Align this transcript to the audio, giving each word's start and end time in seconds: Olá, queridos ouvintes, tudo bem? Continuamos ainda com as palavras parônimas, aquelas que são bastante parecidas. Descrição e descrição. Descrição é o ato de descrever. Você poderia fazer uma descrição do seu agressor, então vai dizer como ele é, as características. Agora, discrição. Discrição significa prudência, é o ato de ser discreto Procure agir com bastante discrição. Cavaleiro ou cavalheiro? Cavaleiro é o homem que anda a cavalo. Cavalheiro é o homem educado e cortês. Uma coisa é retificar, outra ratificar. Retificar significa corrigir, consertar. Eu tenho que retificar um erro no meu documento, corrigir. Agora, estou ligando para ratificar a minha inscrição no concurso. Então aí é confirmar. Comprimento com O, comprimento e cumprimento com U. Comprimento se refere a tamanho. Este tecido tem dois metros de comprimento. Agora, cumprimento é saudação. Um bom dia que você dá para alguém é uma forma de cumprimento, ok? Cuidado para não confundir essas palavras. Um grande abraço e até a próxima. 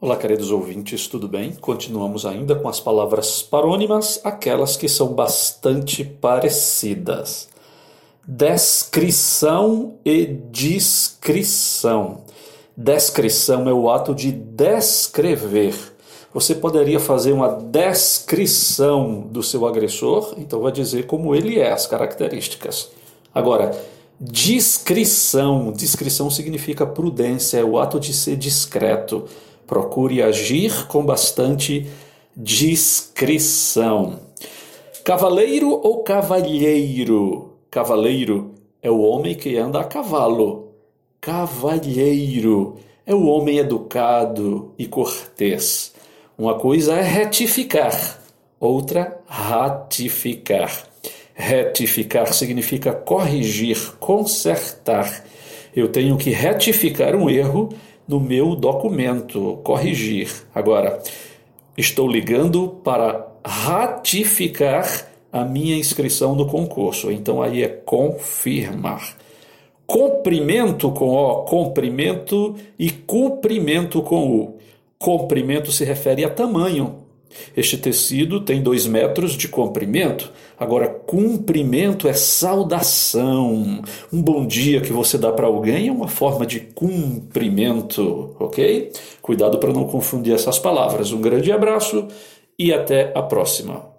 Olá, 0.00 0.16
queridos 0.16 0.52
ouvintes, 0.52 1.08
tudo 1.08 1.26
bem? 1.26 1.54
Continuamos 1.54 2.24
ainda 2.24 2.54
com 2.54 2.68
as 2.68 2.78
palavras 2.78 3.42
parônimas, 3.42 4.20
aquelas 4.22 4.76
que 4.76 4.88
são 4.88 5.08
bastante 5.08 6.04
parecidas. 6.04 7.48
Descrição 8.24 9.94
e 10.04 10.24
descrição. 10.24 12.20
Descrição 12.76 13.68
é 13.68 13.72
o 13.72 13.90
ato 13.90 14.14
de 14.14 14.30
descrever. 14.30 15.74
Você 16.32 16.54
poderia 16.54 17.00
fazer 17.00 17.32
uma 17.32 17.48
descrição 17.48 19.22
do 19.22 19.42
seu 19.42 19.66
agressor, 19.66 20.32
então 20.36 20.60
vai 20.60 20.70
dizer 20.70 21.08
como 21.08 21.34
ele 21.34 21.58
é, 21.58 21.72
as 21.72 21.88
características. 21.88 22.88
Agora, 23.34 23.76
discrição. 24.20 25.72
Discrição 25.72 26.30
significa 26.30 26.86
prudência, 26.86 27.58
é 27.58 27.64
o 27.64 27.80
ato 27.80 27.98
de 27.98 28.12
ser 28.12 28.36
discreto 28.36 29.24
Procure 29.68 30.22
agir 30.22 30.86
com 30.86 31.04
bastante 31.04 31.86
discrição. 32.34 34.18
Cavaleiro 35.04 35.68
ou 35.68 36.02
cavalheiro? 36.02 37.52
Cavaleiro 37.70 38.54
é 38.82 38.90
o 38.90 39.00
homem 39.00 39.34
que 39.34 39.58
anda 39.58 39.78
a 39.80 39.84
cavalo. 39.84 40.72
Cavalheiro 41.20 42.76
é 43.04 43.14
o 43.14 43.26
homem 43.26 43.58
educado 43.58 44.72
e 44.78 44.86
cortês. 44.86 45.92
Uma 46.38 46.54
coisa 46.54 46.94
é 46.94 47.02
retificar, 47.02 48.22
outra 48.58 49.20
ratificar. 49.26 50.88
Retificar 51.34 52.32
significa 52.32 52.94
corrigir, 52.94 53.96
consertar. 54.00 55.24
Eu 55.76 55.88
tenho 55.88 56.16
que 56.16 56.30
retificar 56.30 57.14
um 57.14 57.28
erro 57.28 57.68
no 58.08 58.18
meu 58.18 58.56
documento, 58.56 59.60
corrigir. 59.62 60.30
Agora, 60.54 61.00
estou 61.76 62.08
ligando 62.08 62.80
para 62.82 63.28
ratificar 63.44 65.08
a 65.30 65.44
minha 65.44 65.76
inscrição 65.76 66.34
no 66.34 66.46
concurso. 66.46 67.10
Então 67.12 67.42
aí 67.42 67.62
é 67.62 67.68
confirmar. 67.68 69.14
Comprimento 69.86 70.90
com 70.90 71.10
O, 71.10 71.44
comprimento 71.44 72.56
e 72.78 72.90
cumprimento 72.90 74.02
com 74.02 74.30
U. 74.30 74.58
Comprimento 74.98 75.70
se 75.70 75.84
refere 75.84 76.24
a 76.24 76.30
tamanho. 76.30 77.07
Este 77.56 77.76
tecido 77.76 78.40
tem 78.40 78.62
dois 78.62 78.86
metros 78.86 79.32
de 79.32 79.48
comprimento. 79.48 80.32
Agora, 80.58 80.88
cumprimento 80.88 82.08
é 82.08 82.12
saudação. 82.12 83.82
Um 84.12 84.22
bom 84.22 84.46
dia 84.46 84.80
que 84.80 84.92
você 84.92 85.16
dá 85.18 85.30
para 85.32 85.46
alguém 85.46 85.88
é 85.88 85.92
uma 85.92 86.08
forma 86.08 86.46
de 86.46 86.60
cumprimento, 86.60 88.34
ok? 88.38 88.92
Cuidado 89.22 89.58
para 89.58 89.72
não 89.72 89.84
confundir 89.84 90.34
essas 90.34 90.58
palavras. 90.58 91.12
Um 91.12 91.20
grande 91.20 91.52
abraço 91.52 92.08
e 92.58 92.72
até 92.72 93.12
a 93.14 93.22
próxima. 93.22 93.97